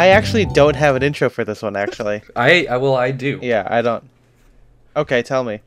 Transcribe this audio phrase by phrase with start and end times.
[0.00, 1.76] I actually don't have an intro for this one.
[1.76, 3.38] Actually, I, I well I do.
[3.42, 4.02] yeah, I don't.
[4.96, 5.60] Okay, tell me.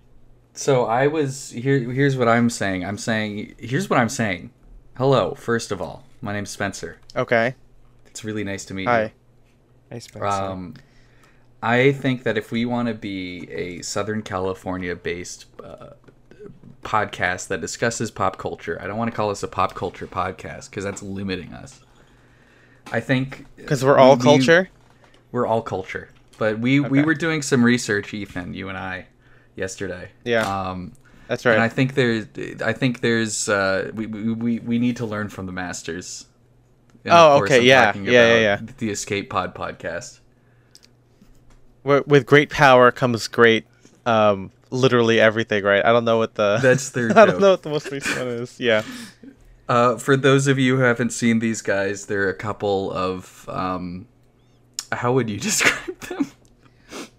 [0.54, 1.80] So I was here.
[1.92, 2.84] Here's what I'm saying.
[2.84, 3.54] I'm saying.
[3.60, 4.50] Here's what I'm saying.
[4.98, 5.36] Hello.
[5.36, 6.98] First of all, my name's Spencer.
[7.16, 7.54] Okay.
[8.08, 8.90] It's really nice to meet you.
[8.90, 9.14] Hi.
[9.92, 10.26] Hey, Spencer.
[10.26, 10.32] you.
[10.32, 10.74] Um,
[11.62, 15.90] I think that if we want to be a Southern California-based uh,
[16.82, 20.72] podcast that discusses pop culture, I don't want to call this a pop culture podcast
[20.72, 21.82] because that's limiting us.
[22.92, 24.70] I think Because we're all we- culture.
[25.32, 26.10] We're all culture.
[26.38, 29.08] But we we were doing some research, Ethan, you and I,
[29.56, 30.10] yesterday.
[30.24, 30.42] Yeah.
[30.42, 30.94] Um,
[31.28, 31.54] That's right.
[31.54, 32.26] And I think there's,
[32.62, 36.26] I think there's, uh, we, we, we, need to learn from the masters.
[37.06, 40.20] Oh, okay, I'm yeah, yeah, yeah, The Escape Pod podcast.
[41.84, 43.66] Wi- With great power comes great,
[44.06, 45.64] um, literally everything.
[45.64, 45.84] Right?
[45.86, 46.60] I don't know what the.
[46.62, 48.60] That's their I don't know what the most recent one is.
[48.60, 48.84] Yeah.
[49.70, 54.08] Uh, for those of you who haven't seen these guys, they're a couple of, um,
[54.92, 56.32] how would you describe them?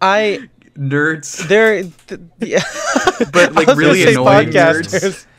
[0.00, 1.46] I Nerds.
[1.48, 2.62] they're th- yeah.
[3.32, 5.26] But, like, I was gonna really annoying podcasters.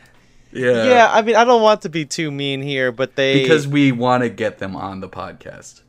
[0.52, 0.86] Yeah.
[0.86, 3.92] Yeah, I mean, I don't want to be too mean here, but they Because we
[3.92, 5.81] want to get them on the podcast.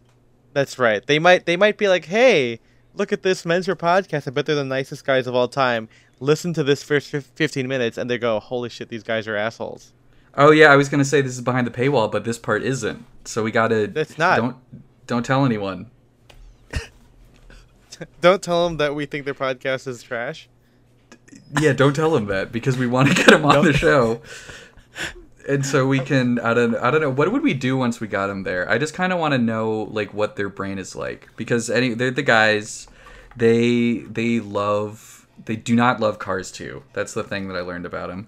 [0.55, 1.06] That's right.
[1.06, 2.58] They might they might be like, "Hey,
[2.92, 4.27] look at this Mentor podcast.
[4.27, 7.97] I bet they're the nicest guys of all time." Listen to this first 15 minutes
[7.97, 9.92] and they go, "Holy shit, these guys are assholes."
[10.37, 13.05] Oh yeah, I was gonna say this is behind the paywall, but this part isn't.
[13.25, 13.91] So we gotta.
[13.98, 14.37] It's not.
[14.37, 14.56] Don't
[15.06, 15.91] don't tell anyone.
[18.20, 20.48] Don't tell them that we think their podcast is trash.
[21.61, 24.20] Yeah, don't tell them that because we want to get them on the show.
[25.48, 26.39] And so we can.
[26.41, 26.75] I don't.
[26.77, 27.11] I don't know.
[27.11, 28.69] What would we do once we got them there?
[28.69, 31.95] I just kind of want to know like what their brain is like because any
[31.95, 32.89] they're the guys.
[33.37, 35.27] They they love.
[35.45, 36.83] They do not love Cars 2.
[36.95, 38.27] That's the thing that I learned about them.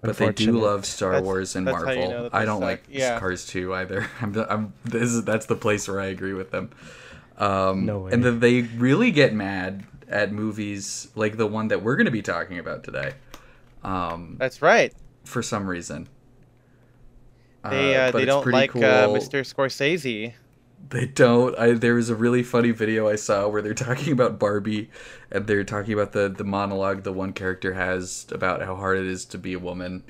[0.00, 2.22] But they do love Star That's- Wars and that's how you Marvel.
[2.24, 2.68] know I don't suck.
[2.68, 3.18] like Yeah.
[3.18, 4.06] Cars 2 either.
[4.20, 6.70] I'm, the, I'm this is that's the place where I agree with them.
[7.36, 8.12] Um, No way.
[8.12, 12.10] And then they really get mad at movies like the one that we're going to
[12.12, 13.12] be talking about today.
[13.82, 14.92] Um, That's right.
[15.24, 16.08] for some reason.
[17.68, 18.84] They Uh, uh, they don't like cool.
[18.84, 19.40] uh, Mr.
[19.42, 20.32] Scorsese.
[20.90, 21.58] They don't.
[21.58, 24.90] I there was a really funny video I saw where they're talking about Barbie,
[25.30, 29.06] and they're talking about the the monologue the one character has about how hard it
[29.06, 30.02] is to be a woman,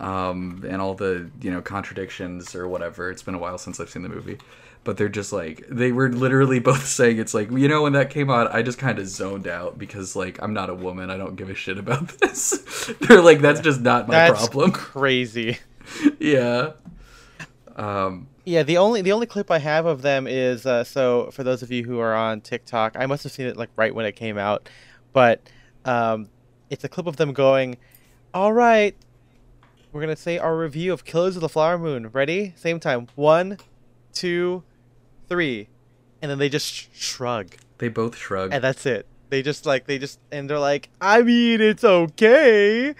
[0.00, 3.10] um, and all the you know contradictions or whatever.
[3.10, 4.38] It's been a while since I've seen the movie,
[4.82, 8.10] but they're just like they were literally both saying it's like you know when that
[8.10, 11.16] came out I just kind of zoned out because like I'm not a woman I
[11.16, 12.92] don't give a shit about this.
[13.02, 14.72] they're like that's just not my That's problem.
[14.72, 15.58] crazy.
[16.18, 16.72] yeah.
[17.76, 18.26] Um.
[18.48, 21.62] Yeah, the only the only clip I have of them is uh, so for those
[21.62, 24.12] of you who are on TikTok, I must have seen it like right when it
[24.16, 24.70] came out,
[25.12, 25.42] but
[25.84, 26.30] um,
[26.70, 27.76] it's a clip of them going,
[28.32, 28.96] "All right,
[29.92, 32.08] we're gonna say our review of Killers of the Flower Moon.
[32.08, 32.54] Ready?
[32.56, 33.08] Same time.
[33.16, 33.58] One,
[34.14, 34.62] two,
[35.28, 35.68] three,
[36.22, 38.50] and then they just sh- shrug, They both shrug.
[38.54, 39.04] and that's it.
[39.28, 42.94] They just like they just and they're like, I mean, it's okay.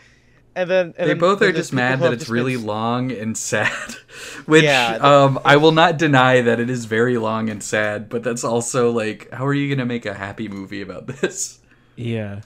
[0.59, 3.13] And then and they then both are just mad that it's just really been- long
[3.13, 3.71] and sad.
[4.47, 8.25] Which Yeah, um, I will not deny that it is very long and sad, but
[8.25, 11.61] that's also like, how are you gonna make a happy movie about this?
[11.97, 12.41] yeah.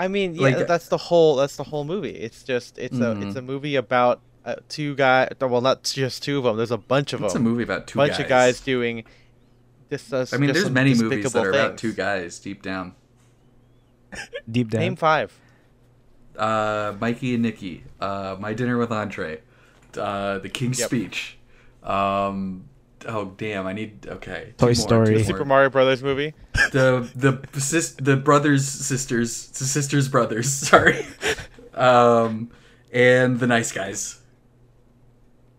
[0.00, 2.10] I mean, yeah, Like- that's the whole that's the whole movie.
[2.10, 3.36] It's just it's a it's Mhm.
[3.36, 5.28] a movie about uh, two guys.
[5.40, 6.56] Well, not just two of them.
[6.56, 7.26] There's a bunch of them.
[7.26, 8.20] It's a movie about two bunch guys.
[8.20, 9.04] of guys doing.
[9.90, 12.94] This, uh, I mean, there's many movies that despicable are about two guys deep down.
[14.50, 14.80] Deep down.
[14.80, 15.32] Name five.
[16.36, 19.40] Uh, Mikey and Nicky, uh, My Dinner with Andre,
[19.98, 20.88] uh, The King's Yep.
[20.88, 21.38] Speech.
[21.82, 22.64] Um,
[23.06, 24.54] oh damn, I need okay.
[24.58, 25.06] Toy more, Story.
[25.14, 25.24] The The.
[25.24, 26.34] Super Mario Brothers movie.
[26.72, 27.08] the
[27.52, 31.04] the sis, the brothers sisters the sisters brothers sorry
[31.74, 32.50] um
[32.92, 34.20] and the nice guys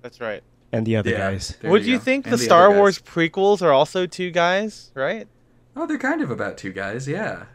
[0.01, 0.41] That's right.
[0.71, 1.55] And the other yeah guys.
[1.63, 2.03] Would you go.
[2.03, 2.71] think And the other Star.
[2.71, 4.91] Wars prequels are also two guys?
[4.93, 5.27] Right.
[5.75, 7.45] oh they're kind of about two guys yeah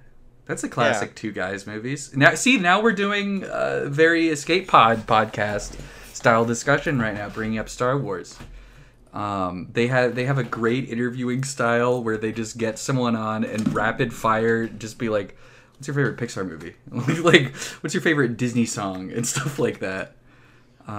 [0.46, 2.14] that's a classic two guys movies.
[2.16, 5.78] Now see now we're doing a very escape pod podcast
[6.12, 8.38] style discussion right now bringing up star wars.
[9.12, 13.44] Um, they have they have a great interviewing style where they just get someone on
[13.44, 15.36] and rapid fire just be like
[15.74, 16.74] what's your favorite pixar movie?
[17.22, 19.10] Like what's your favorite disney song?
[19.12, 20.14] and stuff like that.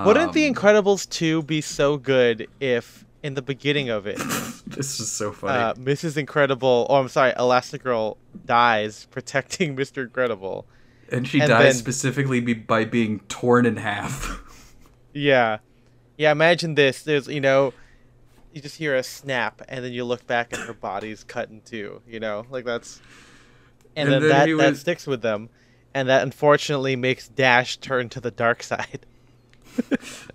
[0.06, 4.18] Wouldn't The Um, Incredibles two be so good if in the beginning of it,
[4.68, 6.18] this is so funny uh, Mrs.
[6.18, 10.04] Incredible, or I'm sorry, Elastigirl dies protecting Mr.
[10.04, 10.66] Incredible.
[11.12, 14.42] and she and dies then- specifically be, by being torn in half
[15.14, 15.58] Yeah.
[16.18, 17.04] Yeah, imagine this.
[17.04, 17.74] There's, you know,
[18.54, 21.62] you just hear a snap and then you look back and her body's cut in
[21.62, 22.46] two, you know?
[22.50, 23.02] Like that's
[23.96, 25.50] and, And then, then that he that sticks with them
[25.94, 29.06] and that unfortunately makes Dash turn to the dark side.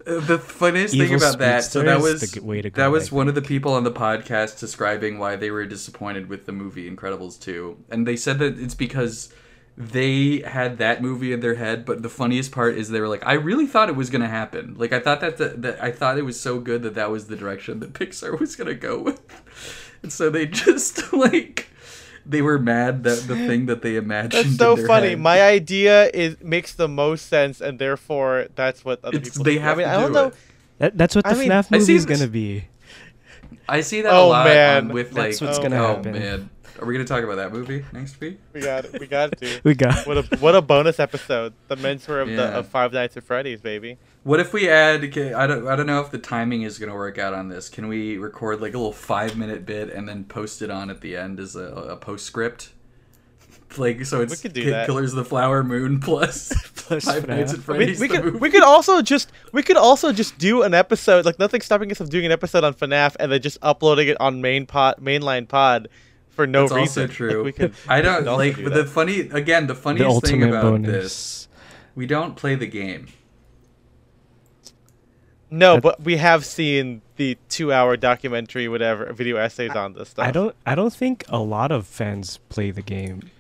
[0.05, 3.17] The funniest thing about that, so that was the way to go, that was I
[3.17, 6.91] one of the people on the podcast describing why they were disappointed with the movie
[6.91, 7.77] Incredibles 2.
[7.91, 9.33] And they said that it's because
[9.77, 13.27] they had that movie in their head, but the funniest part is they were like,
[13.27, 14.75] I really thought it was going to happen.
[14.79, 17.27] Like I thought that, the, that I thought it was so good that that was
[17.27, 19.21] the direction that Pixar was going to go with.
[20.03, 21.69] And so they just like
[22.29, 25.09] they were mad that the thing that they imagined That's in so their funny.
[25.11, 29.45] head- My idea is makes the most sense, and therefore that's what other It's- people.
[29.45, 29.61] they do.
[29.61, 30.33] have I mean, to I don't do know.
[30.79, 32.65] That, that's what the I mean, FNAF movie is gonna be.
[33.69, 34.77] I see that Oh, a lot um, man.
[34.77, 36.13] on with That's what's oh, gonna oh, happen.
[36.13, 36.51] man.
[36.81, 38.39] Are we gonna talk about that movie next week?
[38.53, 39.01] We got it.
[39.01, 39.61] We got to.
[39.65, 40.07] We got.
[40.07, 41.55] What a what a bonus episode.
[41.69, 43.99] The menswear of the of Five Nights at Freddy's, baby.
[44.25, 45.03] What if we add?
[45.05, 45.67] okay, I don't.
[45.67, 47.69] I don't know if the timing is gonna work out on this.
[47.69, 51.01] Can we record like a little five minute bit and then post it on at
[51.01, 52.71] the end as a, a postscript?
[53.79, 54.87] Like so, it's could do that.
[54.87, 57.77] Killers of the Flower Moon plus, Plus Five Nights at FNAF.
[57.79, 58.01] We, Freddy's.
[58.01, 58.39] we the could movie.
[58.39, 61.99] we could also just we could also just do an episode like nothing stopping us
[61.99, 65.49] from doing an episode on FNAF and then just uploading it on main pod mainline
[65.49, 65.89] pod
[66.37, 67.03] for no That's reason.
[67.05, 67.37] also true.
[67.39, 68.83] Like, we could, I don't could also like do but that.
[68.85, 69.67] the funny again.
[69.67, 70.93] The The funniest thing about bonus.
[70.93, 71.49] this,
[71.97, 73.09] we don't play the game.
[75.51, 80.27] No, That- but we have seen the two-hour documentary, whatever video essays on this stuff.
[80.27, 80.55] I don't.
[80.67, 83.31] I don't think a lot of fans play the game.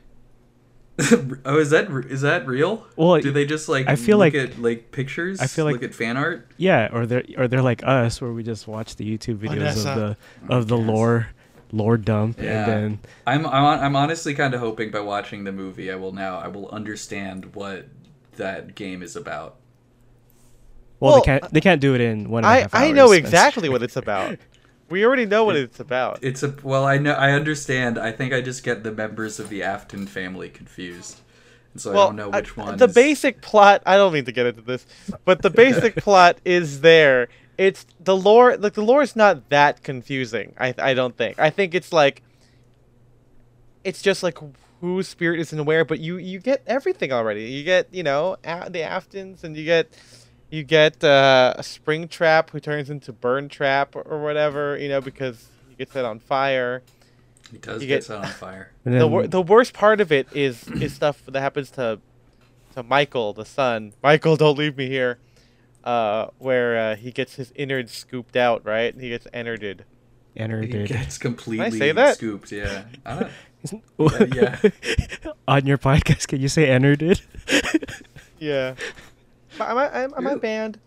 [1.44, 2.86] oh, is that is that real?
[2.96, 5.40] Well, do they just like I feel look like- at like pictures?
[5.40, 6.48] I feel like- look at fan art.
[6.56, 9.84] Yeah, or they're or they're like us, where we just watch the YouTube oh, videos
[9.84, 9.90] Vanessa.
[9.90, 10.86] of the of the Yes.
[10.88, 11.28] lore
[11.72, 12.62] lore dump, Yeah.
[12.62, 16.12] and then I'm I'm, I'm honestly kind of hoping by watching the movie, I will
[16.12, 17.86] now I will understand what
[18.36, 19.56] that game is about.
[21.00, 22.90] well, Well, they can't they can't do it in one and a I half I
[22.92, 24.38] know exactly what it's about.
[24.88, 26.20] We already know what it's about.
[26.22, 27.98] It's a well, I know I understand.
[27.98, 31.18] I think I just get the members of the Afton family confused,
[31.72, 32.76] and so I well, don't know I- which one.
[32.76, 33.82] the basic plot.
[33.84, 34.86] I don't mean to get into this,
[35.24, 37.26] but the basic plot is there.
[37.58, 38.56] It's the lore.
[38.56, 40.54] Like the lore is not that confusing.
[40.58, 41.38] I I don't think.
[41.38, 42.22] I think it's like.
[43.84, 44.38] It's just like
[44.80, 47.44] whose spirit is in where, but you you get everything already.
[47.44, 49.88] You get you know a- the Aftons, and you get
[50.50, 54.76] you get uh, a Springtrap who turns into Burntrap or, or whatever.
[54.76, 56.82] You know because he gets set on fire.
[57.50, 58.72] He does you get get- set on fire.
[58.84, 62.00] And the then, wor- the worst part of it is is stuff that happens to
[62.74, 63.92] to Michael, the son.
[64.02, 65.18] Michael, don't leave me here.
[65.86, 68.92] Uh, where uh, he gets his innards scooped out, right?
[68.98, 69.84] He gets entered.
[70.36, 72.16] enter He gets completely say that?
[72.16, 72.50] scooped.
[72.52, 72.82] Yeah.
[74.02, 74.58] Yeah.
[74.62, 74.70] yeah.
[75.48, 76.96] On your podcast, can you say enter?
[78.38, 78.74] Yeah.
[79.60, 80.78] Am I, am, am I banned?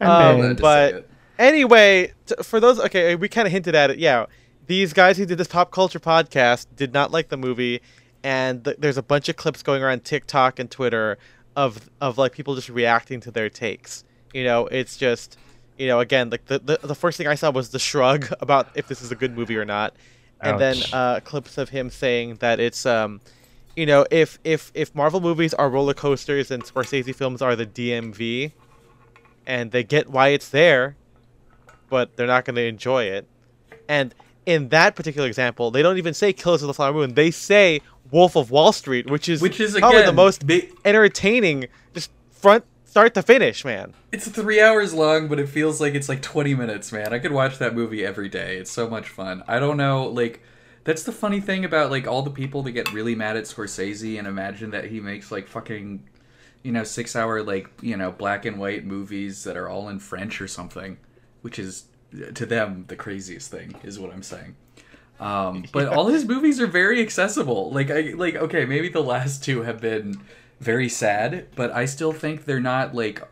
[0.00, 0.60] I'm Um, banned.
[0.60, 1.08] but-
[1.38, 3.98] Anyway, t- for those, okay, we kind of hinted at it.
[3.98, 4.24] Yeah,
[4.68, 7.82] these guys who did this pop culture podcast did not like the movie,
[8.24, 11.18] and th- there's a bunch of clips going around TikTok and Twitter
[11.54, 14.02] of of like people just reacting to their takes.
[14.36, 15.38] You know, it's just,
[15.78, 18.68] you know, again, like the the, the first thing I saw was the shrug about
[18.74, 19.96] if this is a good movie or not,
[20.42, 20.92] and then Ouch.
[20.92, 23.22] uh, clips of him saying that it's um.
[23.76, 27.64] You know, if if if Marvel movies are roller coasters and Scorsese films are the
[27.64, 28.52] DMV,
[29.46, 30.96] and they get why it's there,
[31.88, 33.26] but they're not going to enjoy it.
[33.88, 37.14] And in that particular example, they don't even say Killers of the Flower Moon.
[37.14, 37.80] They say
[38.10, 42.10] Wolf of Wall Street, which is which is probably again the most big, entertaining, just
[42.30, 42.64] front
[42.96, 43.92] start to finish, man.
[44.10, 47.12] It's three hours long, but it feels like it's like 20 minutes, man.
[47.12, 48.56] I could watch that movie every day.
[48.56, 49.44] It's so much fun.
[49.46, 50.42] I don't know, like,
[50.84, 54.18] that's the funny thing about, like, all the people that get really mad at Scorsese
[54.18, 56.08] and imagine that he makes, like, fucking,
[56.62, 59.98] you know, six hour, like, you know, black and white movies that are all in
[59.98, 60.96] French or something,
[61.42, 61.84] which is,
[62.32, 64.56] to them, the craziest thing, is what I'm saying.
[65.20, 67.70] Um, but all his movies are very accessible.
[67.72, 70.22] Like, I, like, okay, maybe the last two have been
[70.60, 73.22] very sad, but I still think they're not like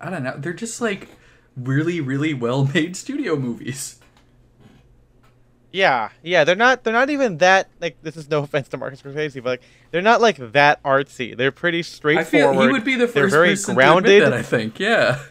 [0.00, 0.34] I don't know.
[0.38, 1.08] They're just like
[1.56, 3.96] really, really well made studio movies.
[5.72, 9.02] Yeah, yeah, they're not they're not even that like this is no offense to Marcus
[9.02, 11.36] Scorsese, but like they're not like that artsy.
[11.36, 12.56] They're pretty I straightforward.
[12.56, 14.20] feel he would be the They're first very person grounded.
[14.20, 14.38] to admit that.
[14.38, 15.22] I think, yeah.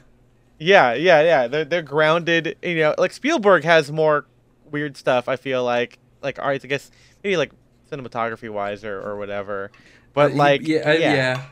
[0.57, 1.47] Yeah, yeah, yeah.
[1.47, 2.57] They're they're grounded.
[2.61, 4.25] You know, like Spielberg has more
[4.71, 5.27] weird stuff.
[5.27, 6.61] I feel like like art.
[6.63, 6.89] I guess
[7.23, 7.51] maybe like
[7.91, 9.71] cinematography wise or, or whatever.
[10.13, 11.43] But Uh, like yeah, I- yeah, yeah.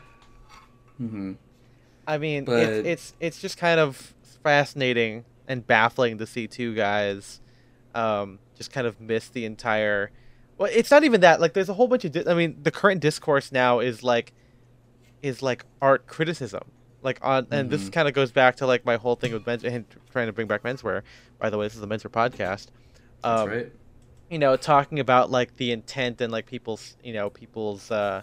[0.98, 1.32] hmm
[2.06, 6.74] I mean But- it's it's it's just kind of fascinating and baffling to see two
[6.74, 7.40] guys
[7.94, 10.10] um, just kind of miss the entire.
[10.56, 11.40] Well, it's not even that.
[11.40, 12.12] Like, there's a whole bunch of.
[12.12, 14.32] Di- I mean, the current discourse now is like,
[15.22, 16.62] is like art criticism.
[17.02, 17.92] Like on, and this Mhm.
[17.92, 20.46] kind of goes back to like my whole thing with men's and trying to bring
[20.46, 21.02] back menswear.
[21.38, 22.66] By the way, this is a menswear podcast.
[23.22, 23.72] That's Um, right.
[24.30, 28.22] you know, talking about like the intent and like people's, you know, people's, uh,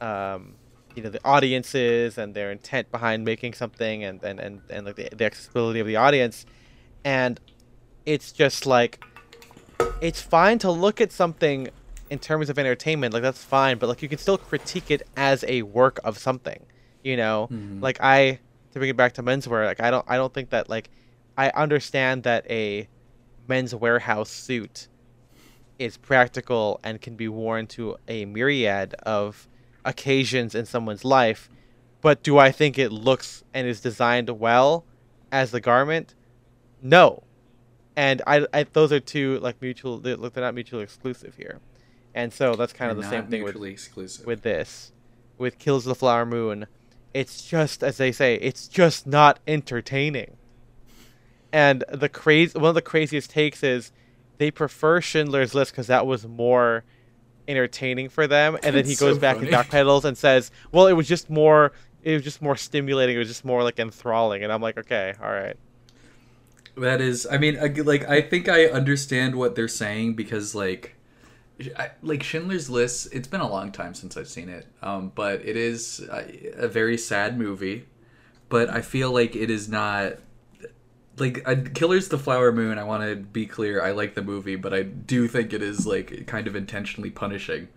[0.00, 0.54] um,
[0.94, 4.96] you know the audiences and their intent behind making something and and and, and like
[4.96, 6.46] the, the accessibility of the audience
[7.04, 7.40] and
[8.06, 9.02] it's just like
[10.00, 11.68] it's fine to look at something
[12.10, 15.44] in terms of entertainment like that's fine but like you can still critique it as
[15.48, 16.64] a work of something
[17.02, 17.82] you know Mhm.
[17.82, 18.38] like i
[18.72, 20.90] to bring it back to menswear like i don't i don't think that like
[21.36, 22.88] i understand that a
[23.48, 24.88] men's warehouse suit
[25.78, 29.48] is practical and can be worn to a myriad of
[29.84, 31.48] occasions in someone's life
[32.00, 34.84] but do i think it looks and is designed well
[35.34, 36.14] as the garment?
[36.80, 37.24] No.
[37.96, 41.60] And I, I those are two like mutual they're, look, they're not mutually exclusive here.
[42.14, 44.24] And so that's kind of the They're same thing with exclusive.
[44.24, 44.92] with this.
[45.36, 46.66] With kills the flower moon
[47.12, 50.36] it's just as they say it's just not entertaining.
[51.52, 53.92] And the crazy one of the craziest takes is
[54.38, 56.84] they prefer schindler's list because that was more
[57.48, 59.48] entertaining for them and then he It's goes so back funny.
[59.48, 61.72] and backpedals and says well it was just more
[62.02, 65.14] it was just more stimulating it was just more like enthralling and i'm like okay
[65.22, 65.56] all right
[66.76, 70.96] That is, I mean, like I think I understand what they're saying because like,
[71.78, 73.08] I, like Schindler's List.
[73.12, 76.68] It's been a long time since I've seen it, um, but it is a, a
[76.68, 77.86] very sad movie.
[78.48, 80.14] But I feel like it is not
[81.18, 82.78] like I, Killers the Flower Moon.
[82.78, 83.82] I want to be clear.
[83.82, 87.68] I like the movie, but I do think it is like kind of intentionally punishing.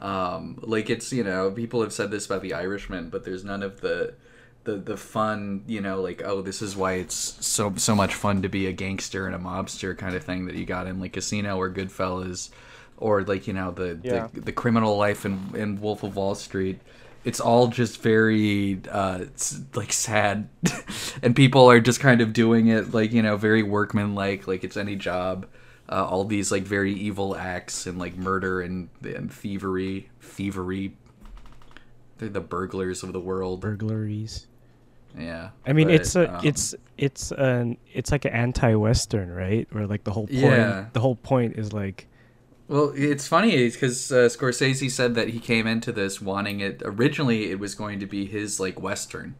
[0.00, 3.62] Um, like it's you know people have said this about The Irishman, but there's none
[3.62, 4.14] of the
[4.64, 7.14] the the fun you know like oh this is why it's
[7.46, 10.54] so so much fun to be a gangster and a mobster kind of thing that
[10.54, 12.50] you got in like Casino or Goodfellas,
[12.96, 14.28] or like you know the Yeah.
[14.32, 16.80] the, the criminal life in in Wolf of Wall Street.
[17.24, 19.26] It's all just very uh,
[19.74, 20.48] like sad,
[21.22, 24.76] and people are just kind of doing it like you know very workmanlike, like it's
[24.76, 25.46] any job.
[25.88, 30.96] Uh, all these like very evil acts and like murder and, and thievery, thievery.
[32.18, 33.60] They're the burglars of the world.
[33.60, 34.46] burglaries.
[35.18, 35.50] Yeah.
[35.66, 39.66] I mean, but, it's a, um, it's it's an it's like an anti-western, right?
[39.72, 40.86] Where like the whole point, Yeah.
[40.92, 42.06] the whole point is like,
[42.70, 46.82] Well, it's funny because uh, Scorsese said that he came into this wanting it.
[46.84, 49.34] Originally, it was going to be his like western.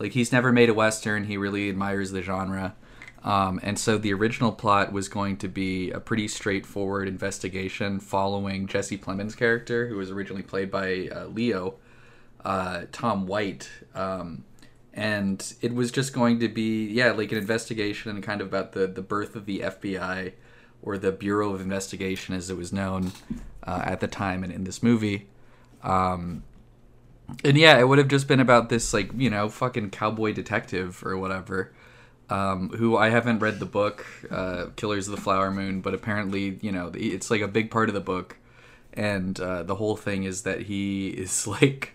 [0.00, 1.26] Like he's never made a western.
[1.26, 2.74] He really admires the genre,
[3.22, 8.66] um, and so the original plot was going to be a pretty straightforward investigation following
[8.66, 11.76] Jesse Plemons' character, who was originally played by uh, Leo,
[12.44, 13.70] uh, Tom White.
[13.94, 14.42] Um,
[14.92, 18.72] and it was just going to be yeah like an investigation and kind of about
[18.72, 20.32] the the birth of the FBI
[20.84, 23.12] or the Bureau of Investigation as it was known
[23.66, 25.26] uh, at the time and in this movie.
[25.82, 26.44] Um,
[27.42, 31.02] and yeah, it would have just been about this like you know fucking cowboy detective
[31.04, 31.72] or whatever.
[32.30, 36.58] Um, who I haven't read the book, uh, Killers of the Flower Moon, but apparently
[36.60, 38.36] you know it's like a big part of the book,
[38.92, 41.92] and uh, the whole thing is that he is like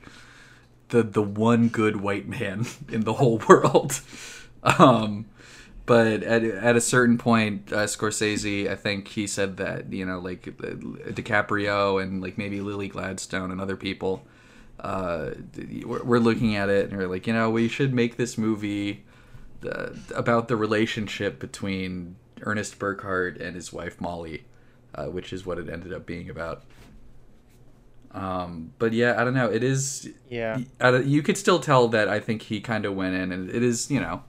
[0.90, 4.02] the the one good white man in the whole world.
[4.62, 5.26] Um,
[5.90, 10.20] but at, at a certain point, uh, Scorsese, I think he said that you know
[10.20, 10.76] like uh,
[11.10, 14.24] DiCaprio and like maybe Lily Gladstone and other people,
[14.80, 15.32] uh,
[15.84, 19.04] we're, looking at it and we're like you know we should make this movie
[19.68, 24.44] uh, about the relationship between Ernest Burkhart and his wife Molly,
[24.94, 26.66] uh, which is what it ended up being about.
[28.12, 29.50] Um, but yeah, I don't know.
[29.50, 33.16] It is yeah I you could still tell that I think he kind of went
[33.16, 34.22] in, and it is you know,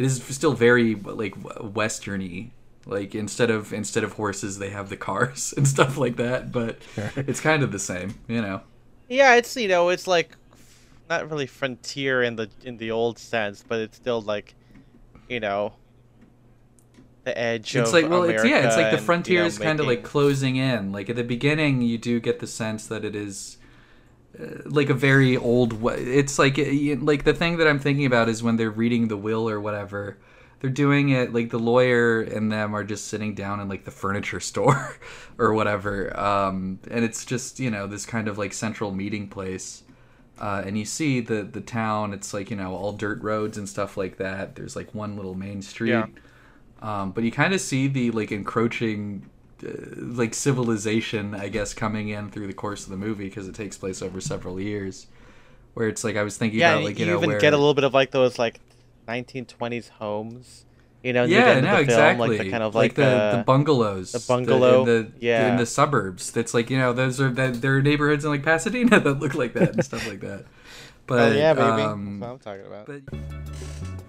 [0.00, 2.52] it is still very like westerny.
[2.86, 6.50] Like instead of instead of horses, they have the cars and stuff like that.
[6.50, 6.78] But
[7.16, 8.62] it's kind of the same, you know.
[9.08, 10.34] Yeah, it's you know, it's like
[11.10, 14.54] not really frontier in the in the old sense, but it's still like,
[15.28, 15.74] you know,
[17.24, 17.76] the edge.
[17.76, 19.58] It's of like well, it's yeah, it's like America the and, frontier you know, is
[19.58, 20.92] kind of like closing in.
[20.92, 23.58] Like at the beginning, you do get the sense that it is.
[24.38, 26.56] Uh, Like a very old, we- it's like
[27.00, 30.18] like the thing that I'm thinking about is when they're reading the will or whatever,
[30.60, 33.90] they're doing it like the lawyer and them are just sitting down in like the
[33.90, 34.96] furniture store
[35.38, 39.82] or whatever, um, and it's just you know this kind of like central meeting place,
[40.38, 42.12] uh, and you see the the town.
[42.12, 44.54] It's like you know all dirt roads and stuff like that.
[44.56, 45.90] There's like one little main street.
[45.90, 46.06] Yeah.
[46.82, 49.28] Um, but you kind of see the like encroaching,
[49.96, 53.76] like civilization, I guess, coming in through the course of the movie because it takes
[53.76, 55.06] place over several years.
[55.74, 57.52] Where it's like I was thinking Yeah, about, like you, you, know, even where get
[57.52, 58.60] a little bit of like those like
[59.08, 60.64] 1920s homes.
[61.02, 62.28] You know, yeah, no, film, exactly.
[62.28, 65.50] like the kind of like, the uh, the bungalows, the bungalow, in the yeah.
[65.50, 66.30] in the suburbs.
[66.30, 69.34] That's like you know those are that there are neighborhoods in like Pasadena that look
[69.34, 70.44] like that and stuff like that.
[71.06, 71.82] But oh yeah, baby.
[71.82, 72.86] um, That's what I'm talking about.
[72.86, 73.99] but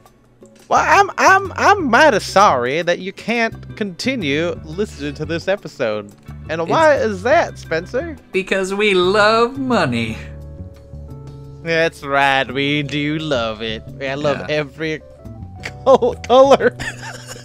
[0.67, 6.11] Well, I'm I'm I'm mighty sorry that you can't continue listening to this episode.
[6.49, 8.17] And why is that, Spencer?
[8.31, 10.17] because we love money.
[11.63, 12.51] That's right.
[12.51, 13.83] We do love it.
[14.01, 14.47] I love Yeah.
[14.55, 15.01] every
[15.85, 16.75] col- color.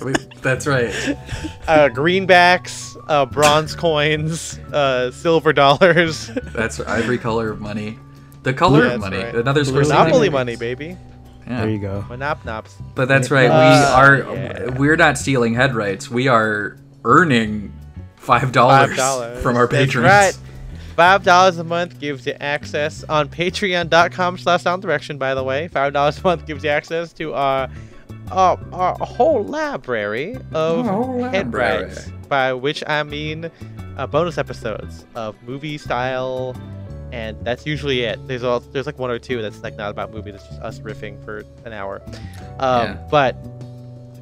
[0.02, 0.86] Mean, that's right.
[1.68, 7.98] uh, greenbacks, uh, bronze coins, uh, silver dollars, That's every color of money.
[8.42, 9.18] The color That's of money.
[9.18, 9.34] right.
[9.34, 10.96] Another monopoly money, baby.
[11.46, 11.60] Yeah.
[11.60, 12.04] There you go.
[12.08, 12.76] Monop nops.
[12.94, 13.46] But that's right.
[13.48, 14.34] Uh, we are.
[14.34, 14.70] yeah.
[14.78, 16.10] We're not stealing head rights.
[16.10, 17.72] We are earning
[18.16, 18.96] five dollars
[19.42, 20.06] from our That's patrons.
[20.08, 20.38] right.
[20.96, 25.68] Five dollars a month gives you access on patreon.com slash down direction, by the way.
[25.68, 27.68] Five dollars a month gives you access to our
[28.32, 31.84] our, our whole library of whole head library.
[31.84, 32.10] rights.
[32.28, 33.50] By which I mean
[33.96, 36.56] uh, bonus episodes of movie style
[37.12, 38.18] and that's usually it.
[38.26, 40.78] There's all there's like one or two that's like not about movie, that's just us
[40.80, 42.02] riffing for an hour.
[42.58, 43.06] Um, Yeah.
[43.10, 43.36] but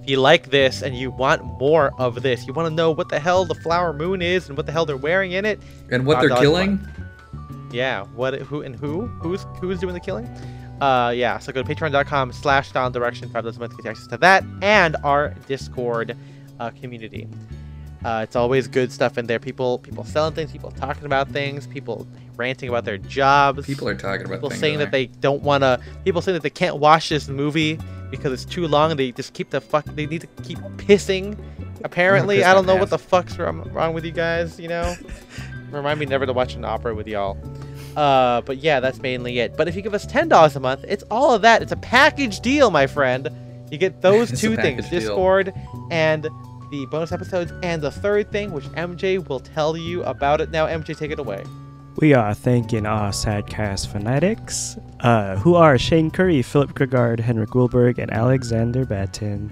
[0.02, 3.08] if you like this and you want more of this, you want to know what
[3.08, 5.60] the hell the flower moon is and what the hell they're wearing in it,
[5.90, 6.78] And what they're killing?
[7.72, 10.26] yeah, what who and who who's who's doing the killing?
[10.80, 11.38] Uh, yeah.
[11.38, 14.16] So go to patreon.com slash down direction five dollars a month to get access to
[14.18, 16.16] that and our Discord
[16.60, 17.26] uh, community.
[18.04, 19.38] Uh, it's always good stuff in there.
[19.38, 22.06] People people selling things, people talking about things, people
[22.36, 23.66] ranting about their jobs.
[23.66, 24.42] People are talking about things.
[24.42, 25.80] people saying that they don't want to.
[26.04, 27.78] People saying that they can't watch this movie
[28.10, 28.94] because it's too long.
[28.96, 29.84] They just keep the fuck.
[29.86, 31.38] They need to keep pissing.
[31.82, 34.60] Apparently, piss I don't know what the fuck's wrong, wrong with you guys.
[34.60, 34.96] You know,
[35.70, 37.38] remind me never to watch an opera with y'all.
[37.96, 39.56] Uh, but yeah, that's mainly it.
[39.56, 41.62] But if you give us ten dollars a month, it's all of that.
[41.62, 43.30] It's a package deal, my friend.
[43.70, 45.00] You get those two things: deal.
[45.00, 45.52] Discord
[45.90, 46.28] and
[46.74, 50.66] the bonus episodes, and the third thing, which MJ will tell you about it now.
[50.66, 51.44] MJ, take it away.
[51.96, 57.98] We are thanking our Sadcast fanatics, uh, who are Shane Curry, Philip Gregard, Henrik Wilberg,
[57.98, 59.50] and Alexander Batten.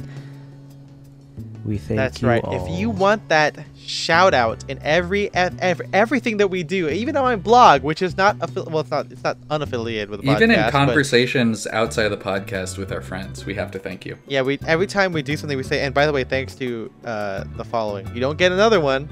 [1.64, 2.42] We thank That's you right.
[2.42, 2.66] all.
[2.66, 7.16] If you want that shout out in every, ev- ev- everything that we do, even
[7.16, 10.30] on my blog, which is not affi- well, it's not it's not unaffiliated with the
[10.30, 13.78] Even podcast, in but conversations outside of the podcast with our friends, we have to
[13.78, 14.18] thank you.
[14.26, 15.80] yeah, we every time we do something, we say.
[15.84, 19.08] And by the way, thanks to uh, the following, you don't get another one.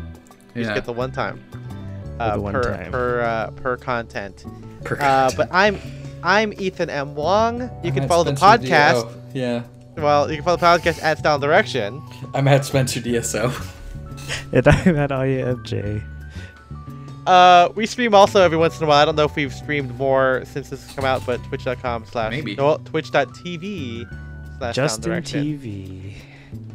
[0.54, 1.40] You just get the one time.
[2.18, 2.90] the Uh, one per time.
[2.92, 4.44] per uh, per content.
[4.84, 4.98] Per Uh,
[5.30, 5.36] content.
[5.36, 5.78] but I'm
[6.24, 7.14] I'm Ethan M.
[7.14, 7.60] Wong.
[7.84, 8.94] You can I'm at follow the Spencer D- podcast.
[9.06, 9.62] oh, yeah.
[9.96, 12.02] Well, you can follow the podcast at Style Direction.
[12.34, 13.52] I'm at Spencer DSO.
[14.52, 16.02] and I'm at IFJ.
[17.26, 19.02] Uh, we stream also every once in a while.
[19.02, 22.32] I don't know if we've streamed more since this has come out, but twitch.com slash
[22.32, 22.54] Maybe.
[22.56, 24.08] no, twitch.tv
[24.58, 25.12] slash Justin.
[25.22, 26.14] TV.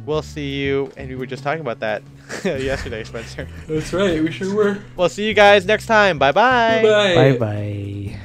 [0.06, 2.02] We'll see you, and we were just talking about that
[2.44, 3.48] yesterday, Spencer.
[3.66, 4.22] That's right.
[4.22, 4.78] We sure were.
[4.96, 6.18] We'll see you guys next time.
[6.18, 6.82] Bye bye.
[6.82, 8.20] Bye bye.